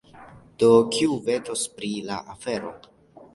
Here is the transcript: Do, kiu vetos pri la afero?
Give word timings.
Do, 0.61 0.69
kiu 0.95 1.17
vetos 1.27 1.67
pri 1.75 1.91
la 2.09 2.17
afero? 2.37 2.73